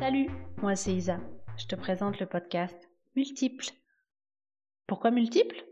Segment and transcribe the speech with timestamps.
[0.00, 0.30] Salut,
[0.62, 1.20] moi c'est Isa.
[1.58, 3.66] Je te présente le podcast Multiple.
[4.86, 5.62] Pourquoi multiple?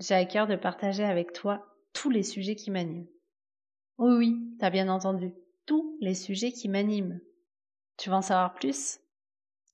[0.00, 3.06] J'ai à cœur de partager avec toi tous les sujets qui m'animent.
[3.98, 5.32] Oui, oui, t'as bien entendu,
[5.64, 7.20] tous les sujets qui m'animent.
[7.98, 8.98] Tu veux en savoir plus?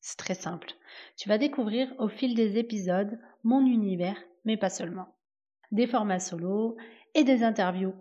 [0.03, 0.73] C'est très simple.
[1.17, 5.17] Tu vas découvrir au fil des épisodes mon univers, mais pas seulement.
[5.73, 6.77] Des formats solo
[7.15, 7.95] et des interviews.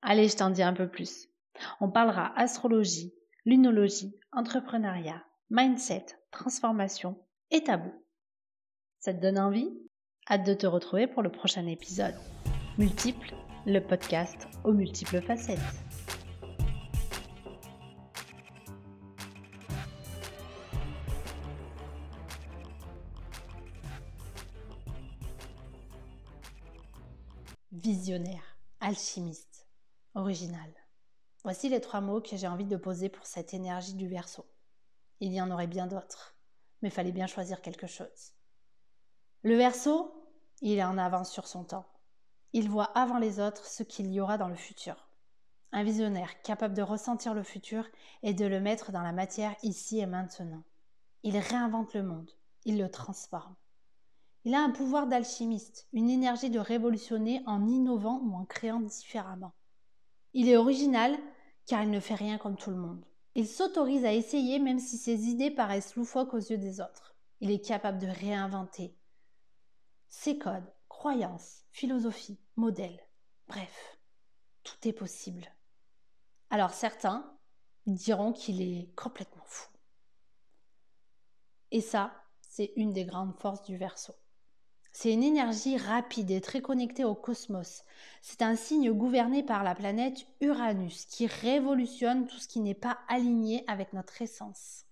[0.00, 1.28] Allez, je t'en dis un peu plus.
[1.80, 3.12] On parlera astrologie,
[3.50, 7.18] lunologie, entrepreneuriat, mindset, transformation
[7.50, 7.90] et tabou.
[9.00, 9.76] Ça te donne envie?
[10.30, 12.14] Hâte de te retrouver pour le prochain épisode.
[12.78, 13.34] Multiple,
[13.66, 15.58] le podcast aux multiples facettes.
[27.72, 29.66] Visionnaire, alchimiste,
[30.14, 30.79] original.
[31.42, 34.44] Voici les trois mots que j'ai envie de poser pour cette énergie du verso.
[35.20, 36.36] Il y en aurait bien d'autres,
[36.82, 38.34] mais fallait bien choisir quelque chose.
[39.42, 40.12] Le verso,
[40.60, 41.86] il est en avance sur son temps.
[42.52, 45.08] Il voit avant les autres ce qu'il y aura dans le futur.
[45.72, 47.86] Un visionnaire capable de ressentir le futur
[48.22, 50.64] et de le mettre dans la matière ici et maintenant.
[51.22, 52.30] Il réinvente le monde,
[52.66, 53.54] il le transforme.
[54.44, 59.54] Il a un pouvoir d'alchimiste, une énergie de révolutionner en innovant ou en créant différemment.
[60.32, 61.18] Il est original
[61.66, 63.04] car il ne fait rien comme tout le monde.
[63.34, 67.14] Il s'autorise à essayer même si ses idées paraissent loufoques aux yeux des autres.
[67.40, 68.96] Il est capable de réinventer
[70.08, 73.00] ses codes, croyances, philosophies, modèles.
[73.46, 73.98] Bref,
[74.64, 75.46] tout est possible.
[76.50, 77.38] Alors certains
[77.86, 79.68] diront qu'il est complètement fou.
[81.70, 84.12] Et ça, c'est une des grandes forces du verso.
[84.92, 87.84] C'est une énergie rapide et très connectée au cosmos.
[88.22, 92.98] C'est un signe gouverné par la planète Uranus qui révolutionne tout ce qui n'est pas
[93.08, 94.86] aligné avec notre essence.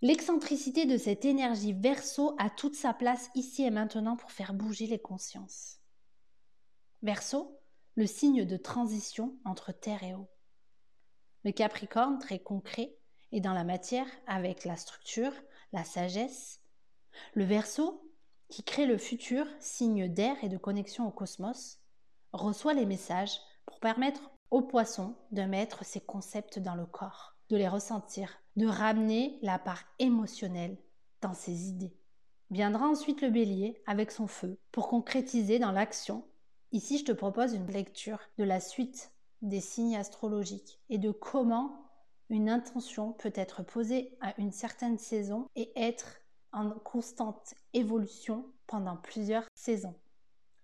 [0.00, 4.86] L'excentricité de cette énergie verso a toute sa place ici et maintenant pour faire bouger
[4.86, 5.78] les consciences.
[7.02, 7.60] Verso,
[7.94, 10.28] le signe de transition entre terre et eau.
[11.44, 12.96] Le Capricorne, très concret,
[13.32, 15.32] est dans la matière avec la structure,
[15.72, 16.60] la sagesse.
[17.34, 18.11] Le Verseau,
[18.52, 21.78] qui crée le futur, signe d'air et de connexion au cosmos,
[22.34, 27.56] reçoit les messages pour permettre aux poissons de mettre ces concepts dans le corps, de
[27.56, 30.76] les ressentir, de ramener la part émotionnelle
[31.22, 31.96] dans ses idées.
[32.50, 36.22] Viendra ensuite le bélier avec son feu pour concrétiser dans l'action.
[36.72, 41.90] Ici, je te propose une lecture de la suite des signes astrologiques et de comment
[42.28, 46.18] une intention peut être posée à une certaine saison et être
[46.52, 49.94] en constante évolution pendant plusieurs saisons.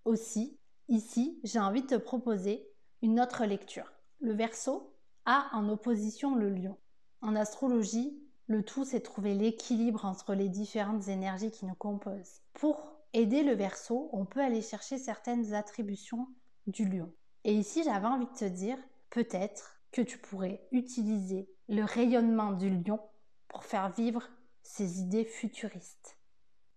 [0.04, 2.66] Aussi, ici, j'ai envie de te proposer
[3.02, 3.92] une autre lecture.
[4.20, 4.94] Le Verseau
[5.24, 6.76] a en opposition le Lion.
[7.20, 12.40] En astrologie, le tout, c'est trouver l'équilibre entre les différentes énergies qui nous composent.
[12.54, 16.28] Pour aider le Verseau, on peut aller chercher certaines attributions
[16.66, 17.12] du Lion.
[17.44, 18.78] Et ici, j'avais envie de te dire,
[19.10, 23.00] peut-être que tu pourrais utiliser le rayonnement du Lion
[23.48, 24.28] pour faire vivre
[24.68, 26.18] ces idées futuristes.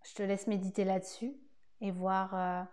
[0.06, 1.34] Je te laisse méditer là-dessus
[1.82, 2.64] et voir euh,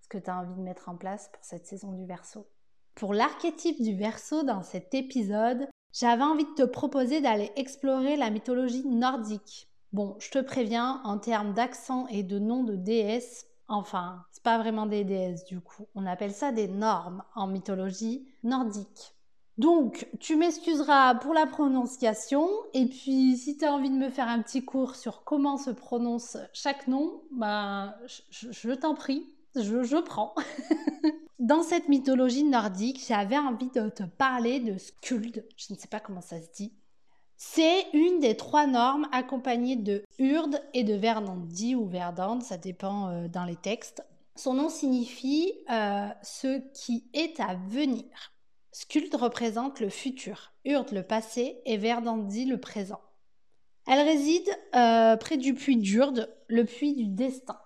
[0.00, 2.48] ce que tu as envie de mettre en place pour cette saison du Verseau.
[2.94, 8.30] Pour l'archétype du Verseau dans cet épisode, j'avais envie de te proposer d'aller explorer la
[8.30, 9.68] mythologie nordique.
[9.92, 14.58] Bon, je te préviens, en termes d'accent et de nom de déesses, enfin, c'est pas
[14.58, 15.88] vraiment des déesses du coup.
[15.96, 19.17] On appelle ça des normes en mythologie nordique.
[19.58, 22.48] Donc, tu m'excuseras pour la prononciation.
[22.74, 25.70] Et puis, si tu as envie de me faire un petit cours sur comment se
[25.70, 27.92] prononce chaque nom, ben,
[28.30, 29.26] je, t'en prie,
[29.56, 30.32] je, prends.
[31.40, 35.44] Dans cette mythologie nordique, j'avais envie de te parler de Skuld.
[35.56, 36.72] Je ne sais pas comment ça se dit.
[37.36, 43.08] C'est une des trois normes accompagnées de Urd et de Verdandi ou Verdande, ça dépend
[43.08, 44.04] euh, dans les textes.
[44.36, 48.04] Son nom signifie euh, ce qui est à venir.
[48.72, 53.00] Skuld représente le futur, Urd le passé et Verdandi le présent.
[53.86, 57.58] Elle réside euh, près du puits d'Urd, le puits du destin.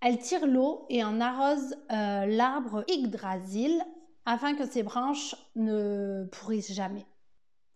[0.00, 3.80] Elle tire l'eau et en arrose euh, l'arbre Yggdrasil
[4.24, 7.06] afin que ses branches ne pourrissent jamais.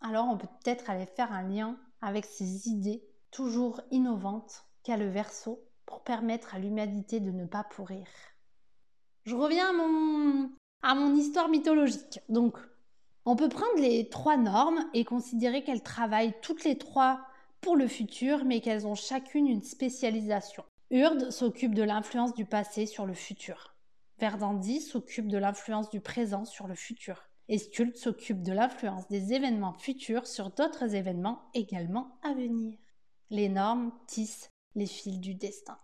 [0.01, 5.09] Alors on peut peut-être aller faire un lien avec ces idées toujours innovantes qu'a le
[5.09, 8.07] verso pour permettre à l'humanité de ne pas pourrir.
[9.25, 10.51] Je reviens à mon,
[10.83, 12.21] à mon histoire mythologique.
[12.29, 12.59] Donc,
[13.25, 17.21] on peut prendre les trois normes et considérer qu'elles travaillent toutes les trois
[17.61, 20.65] pour le futur, mais qu'elles ont chacune une spécialisation.
[20.91, 23.75] Urd s'occupe de l'influence du passé sur le futur.
[24.19, 27.29] Verdandi s'occupe de l'influence du présent sur le futur.
[27.49, 32.79] Et Sculpt s'occupe de l'influence des événements futurs sur d'autres événements également à venir.
[33.31, 35.79] Les normes tissent les fils du destin.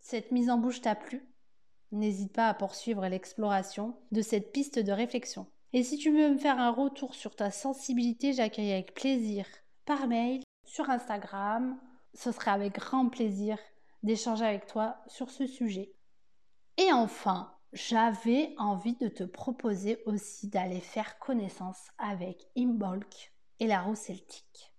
[0.00, 1.28] Cette mise en bouche t'a plu?
[1.92, 5.46] N'hésite pas à poursuivre l'exploration de cette piste de réflexion.
[5.76, 9.44] Et si tu veux me faire un retour sur ta sensibilité, j'accueille avec plaisir
[9.84, 11.78] par mail, sur Instagram.
[12.14, 13.58] Ce serait avec grand plaisir
[14.02, 15.92] d'échanger avec toi sur ce sujet.
[16.78, 23.82] Et enfin, j'avais envie de te proposer aussi d'aller faire connaissance avec Imbolc et la
[23.82, 24.72] roue celtique.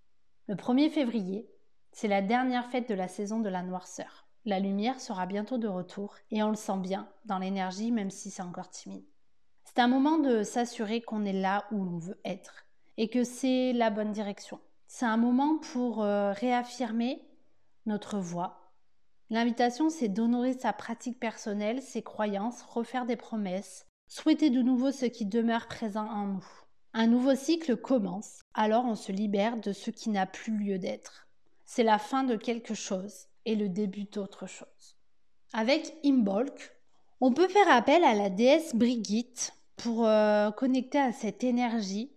[0.48, 1.48] Le 1er février,
[1.92, 4.26] c'est la dernière fête de la saison de la noirceur.
[4.44, 8.32] La lumière sera bientôt de retour et on le sent bien dans l'énergie même si
[8.32, 9.06] c'est encore timide.
[9.78, 12.66] C'est un moment de s'assurer qu'on est là où l'on veut être
[12.96, 14.58] et que c'est la bonne direction.
[14.88, 17.22] C'est un moment pour euh, réaffirmer
[17.86, 18.72] notre voix.
[19.30, 25.06] L'invitation, c'est d'honorer sa pratique personnelle, ses croyances, refaire des promesses, souhaiter de nouveau ce
[25.06, 26.46] qui demeure présent en nous.
[26.92, 31.28] Un nouveau cycle commence, alors on se libère de ce qui n'a plus lieu d'être.
[31.66, 34.96] C'est la fin de quelque chose et le début d'autre chose.
[35.52, 36.72] Avec Imbolc,
[37.20, 42.10] on peut faire appel à la déesse Brigitte pour euh, connecter à cette énergie.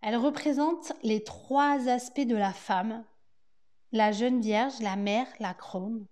[0.00, 3.04] Elle représente les trois aspects de la femme,
[3.92, 6.06] la jeune vierge, la mère, la crone.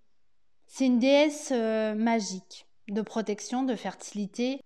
[0.67, 4.61] C'est une déesse euh, magique de protection, de fertilité.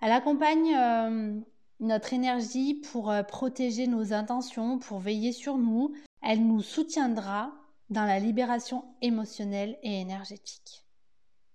[0.00, 1.40] Elle accompagne euh,
[1.80, 5.94] notre énergie pour protéger nos intentions, pour veiller sur nous.
[6.22, 7.52] Elle nous soutiendra
[7.90, 10.84] dans la libération émotionnelle et énergétique.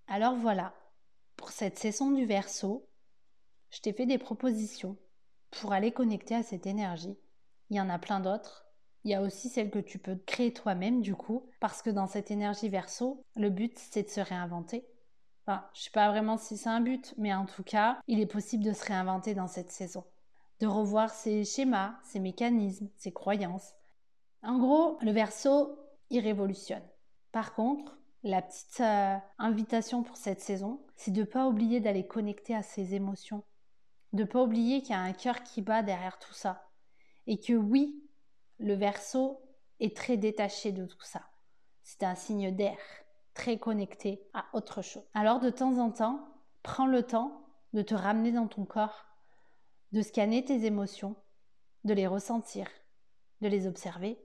[0.06, 0.74] Alors voilà,
[1.36, 2.86] pour cette saison du verso,
[3.72, 4.96] je t'ai fait des propositions
[5.50, 7.16] pour aller connecter à cette énergie.
[7.70, 8.66] Il y en a plein d'autres.
[9.04, 12.06] Il y a aussi celle que tu peux créer toi-même du coup, parce que dans
[12.06, 14.86] cette énergie verso, le but c'est de se réinventer.
[15.44, 18.26] Enfin, je sais pas vraiment si c'est un but, mais en tout cas, il est
[18.26, 20.04] possible de se réinventer dans cette saison,
[20.60, 23.72] de revoir ses schémas, ses mécanismes, ses croyances.
[24.42, 25.76] En gros, le verso,
[26.10, 26.86] il révolutionne.
[27.32, 32.06] Par contre, la petite euh, invitation pour cette saison, c'est de ne pas oublier d'aller
[32.06, 33.42] connecter à ses émotions,
[34.12, 36.68] de ne pas oublier qu'il y a un cœur qui bat derrière tout ça,
[37.26, 38.02] et que oui,
[38.58, 39.40] le verso
[39.80, 41.22] est très détaché de tout ça.
[41.82, 42.78] C'est un signe d'air,
[43.34, 45.04] très connecté à autre chose.
[45.14, 46.28] Alors de temps en temps,
[46.62, 49.06] prends le temps de te ramener dans ton corps,
[49.92, 51.16] de scanner tes émotions,
[51.84, 52.68] de les ressentir,
[53.40, 54.18] de les observer,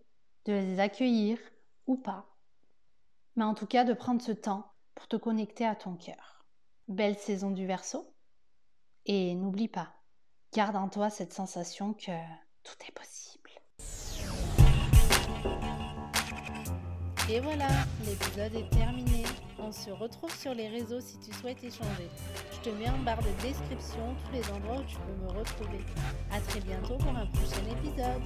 [0.45, 1.39] de les accueillir,
[1.87, 2.37] ou pas.
[3.35, 6.45] Mais en tout cas, de prendre ce temps pour te connecter à ton cœur.
[6.87, 8.13] Belle saison du verso.
[9.09, 9.93] Et n'oublie pas,
[10.53, 12.11] garde en toi cette sensation que
[12.63, 13.49] tout est possible.
[17.29, 17.69] Et voilà,
[18.05, 19.23] l'épisode est terminé.
[19.59, 22.09] On se retrouve sur les réseaux si tu souhaites échanger.
[22.51, 25.79] Je te mets en barre de description tous les endroits où tu peux me retrouver.
[26.29, 28.23] A très bientôt pour un prochain épisode.